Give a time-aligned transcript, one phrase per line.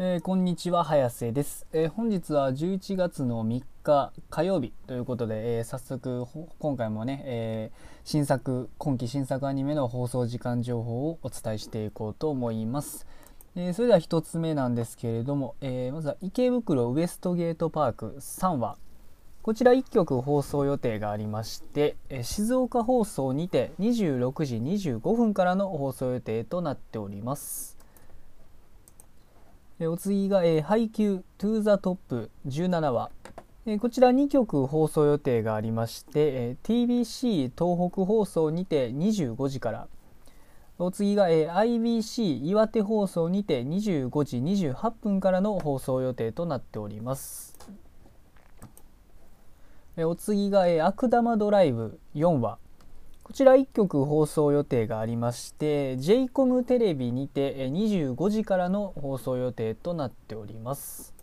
[0.00, 6.24] えー、こんにちは早瀬です、えー、本日は11月の3日火曜日ということで、えー、早速
[6.60, 7.72] 今回もね、え
[8.04, 13.08] 新作今期新作アニメの放送時間情報をお伝えしていこうと思います、
[13.56, 18.78] えそれでは1つ目なんですけれども、えまずは池袋ウエストゲートパーク3話
[19.42, 27.77] こちら1曲放送予定がありまして、え静岡放送にて26時25分からの放送予定となっております。
[29.86, 33.10] お次が、えー、配給トゥーザトップ17話、
[33.64, 39.88] えー、こちら2局放送予定がありまして、えー、TBC 東北放送にて25時から。
[40.80, 47.58] お次が、えー、IBC 岩手放送にて25時28分からの放送予定となっております、
[49.96, 52.58] えー、お次が、えー、アクダマドライブ4話
[53.28, 61.14] こちら1局放送予定がありまして j コムテレビにて25時からの放送予定となっております。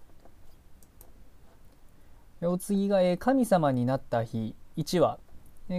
[2.44, 5.18] お次が「神様になった日」1話。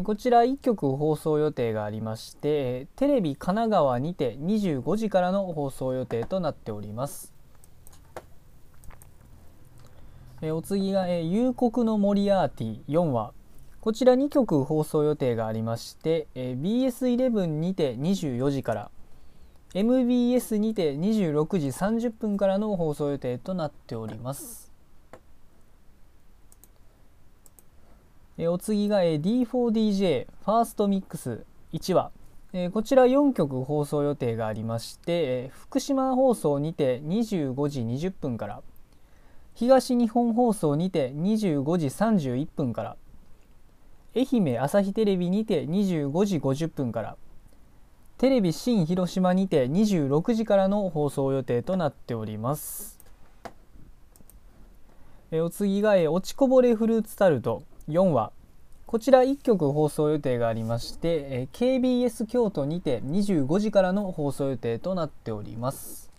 [0.02, 7.32] こちら1曲放送予定がありましてテレビ神奈川にて25時からの放送予定となっております。
[10.42, 13.35] お次が「夕刻のモリアーティ」4話。
[13.86, 18.90] こちら2曲放送予定がありまして、え、BS11 にて24時から
[19.74, 24.72] MBS にて26時30分からの放送予定となっております。
[28.36, 32.10] え、お次が、え、D4DJ ファーストミックス1話、
[32.52, 38.62] え、こちら4曲放送予定がありまして、え、福島放送にて25時20分から
[39.54, 42.96] 東日本放送にて25時31分から
[44.16, 47.16] 愛媛朝日テレビにて25時50分から
[48.16, 52.98] テレビ新広島にて26時からの放送予定となっております。
[55.30, 57.62] えお次がえ落ちこぼれフルーツタルト。
[57.88, 58.32] 4話。
[58.86, 66.10] こちら1曲放送予定がありましてえ KBS 京都にて25時からの放送予定となっております。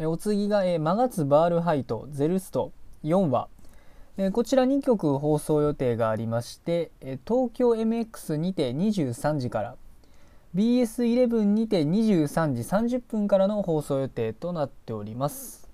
[0.00, 2.72] えお次がえマガツバールハイトゼルスト。
[3.04, 3.46] 4話。
[4.18, 9.76] えこちら2曲放送予定がありまして、え東京 MX にて23時から
[10.54, 12.62] BS11 にて23時
[12.96, 15.68] 30分からの放送予定となっております。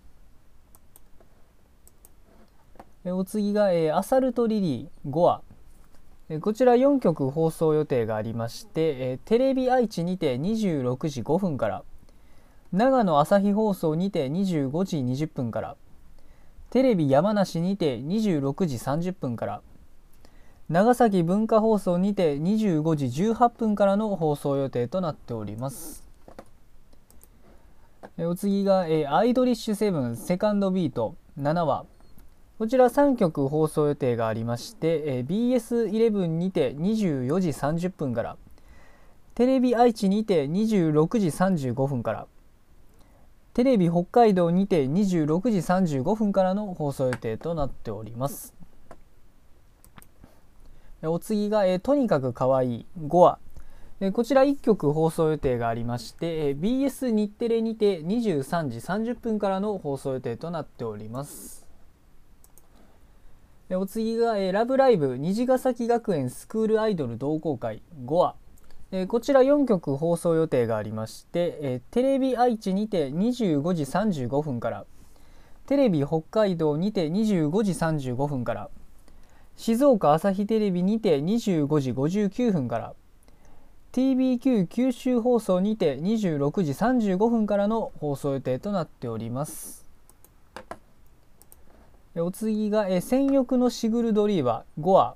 [3.04, 5.42] えお次が、えアサルトリリー5話
[6.28, 11.84] えこちら4曲放送予定がありまして、えテレビ愛知にて26時5分から
[12.72, 15.76] 長野朝日放送にて25時20分から
[16.72, 19.60] テレビ山梨にて26時30分から
[20.70, 26.02] 長崎文化放送にて25時18分からの放送予定となっております。
[28.16, 31.84] お次が、えアイドリッシュセブンセカンドビート7話。
[32.58, 38.38] こちら3曲放送予定がありまして、え BS11 にて24時30分から
[39.34, 42.26] テレビ愛知にて26時35分から
[43.54, 45.58] テレビ北海道にて26時
[45.98, 48.54] 35分からの放送予定となっております。
[51.02, 53.38] お次が、えとにかくかわいい5話
[54.00, 61.66] えこちら1曲放送予定がありまして、え BS 日テレにて23時30分からの放送予定となっております。
[63.70, 68.34] お次が、えラブライブ虹ヶ崎学園スクールアイドル同好会5話
[68.94, 74.84] えこちら4曲放送予定がありまして、えテレビ愛知にて25時35分から
[75.66, 78.68] テレビ北海道にて25時35分から
[79.56, 82.94] 静岡朝日テレビにて25時59分から
[83.92, 89.86] TBQ 九州放送にて26時35分からの放送予定となっております。
[92.14, 95.14] お次が「戦欲のシグルドリーバー5話」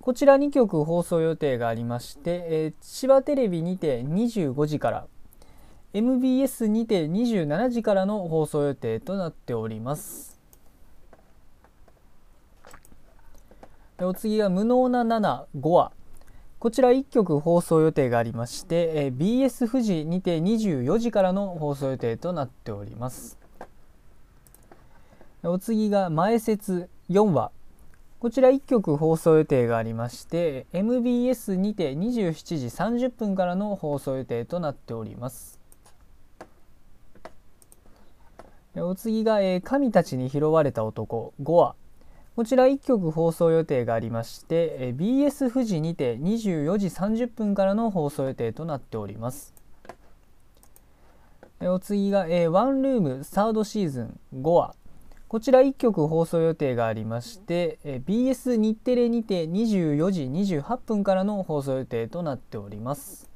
[0.00, 5.06] こちら2曲放送予定がありまして、えー、千葉テレビにて25時から
[5.92, 10.38] MBS にて27時からの放送予定となっております。
[14.00, 15.92] お次は「無能な75話」
[16.60, 23.38] こちら1曲放送予定がありまして、えー、BS 富士にて24時からの放送予定となっております。
[25.42, 27.50] お次が「前説4話」
[28.20, 32.66] こちら1曲放送予定がありまして MBS にて27時
[33.06, 35.60] 30分からの放送予定となっております。
[38.74, 41.74] お次が、え神たちに拾われた男5話
[42.34, 49.54] こちら1曲放送予定がありまして、え BS 富士にて24時30分からの放送予定となっております。
[51.60, 54.74] お次が、えー、ワンルームサードシーズン5話
[55.28, 63.28] こちら1曲放送予定がありまして、え BS 日テレにて24時28分からの放送予定となっております。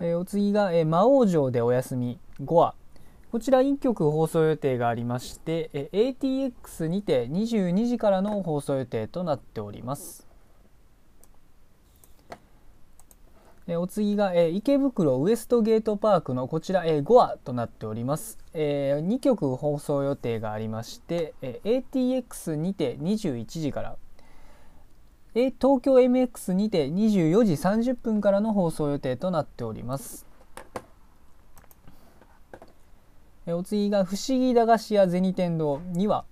[0.00, 2.74] えお次が、え魔王城でお休み5話。
[3.30, 10.31] こちら1曲放送予定がありまして、え ATX にて22時からの放送予定となっております。
[13.68, 23.96] えお次が、え池袋ウエストゲートパークのこちら、え5話となっております、え2曲放送予定がありまして、え ATX にて21時から、
[25.36, 30.26] え東京 MX にて24時30分からの放送予定となっております、
[33.46, 36.24] えお次が「不思議駄菓子屋銭天堂」2話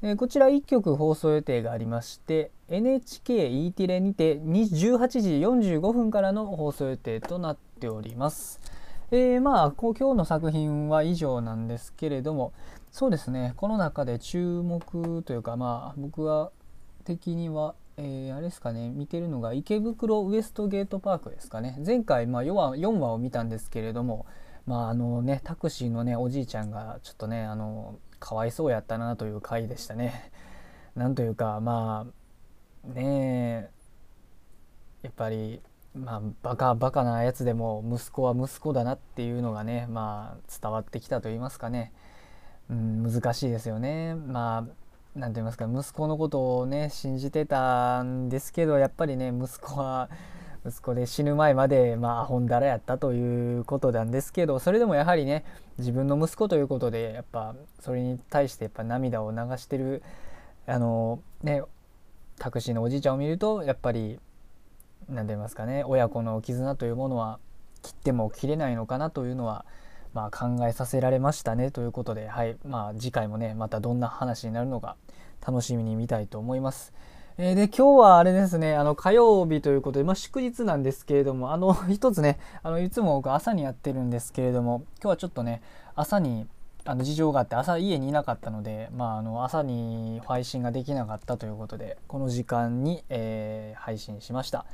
[0.00, 8.60] えこちら1曲放送予定がありまして NHKE テレにて18時45分からの放送予定となっております。
[9.10, 12.52] えー、まあ今日の作品は以上なんですけれども
[12.92, 16.52] そうですねこの中で注目というかまあ僕は
[17.04, 24.26] 的には、えー、あれですかね見てるのが池袋ウエストゲートパークですかね前回、まあ、4, 話 ,4 話を見たんですけれども
[24.66, 30.30] まああのねタクシーのねおじいちゃんがちょっとねあのかわいそうやったなという回でしたね。
[30.94, 32.06] なんというかま
[32.86, 33.70] あねえ
[35.02, 35.60] やっぱり
[35.94, 41.92] まあバカバカなやつでも息子は息子だなっていうのがねまあ伝わってきたと言いますかね、
[42.70, 44.14] うん、難しいですよね。
[44.14, 50.08] まあ何て言いますか息子のことをね信じてたんですけどやっぱりね息子は
[50.68, 55.44] 息子で死ぬ前までまあアホンダラやったということなんですけどそれでもやはりね
[55.78, 60.02] 自分の息子ということでやっぱそれに対してやっぱ涙を流してる
[60.66, 61.62] あのね
[62.38, 64.18] タクシーのおじいちゃんを見るとやっぱり
[65.08, 67.38] 何て言いますかね親子の絆というものは
[67.82, 69.64] 切っても切れないのかなというのは
[70.14, 74.96] まあ、考えさせられましたねということで、はいまあ、次回もねまたどんな話になるのか
[75.46, 76.92] 楽しみに見たいと思います。
[77.40, 85.62] えー、で今日はあれですねあの火曜日ということで、まあ、祝日なんですけれどもあの 一つねあのいつも僕朝にやってるんですけれども今日はちょっとね
[85.94, 86.48] 朝に
[86.84, 94.66] あの事情があって朝家にいなかったので、まあ、あの朝に配信ができなかったということでこの時間に、えー、配信しました。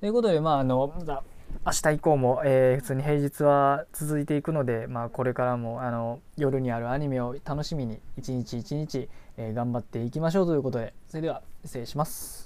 [0.00, 12.37] ということで、まあ、あの明日以降も、えー、普通に平日は続いていくので、まあ、これからもあの夜にあるアニメを楽しみに一日一日、えー、頑張っていきましょうということでそれでは失礼します。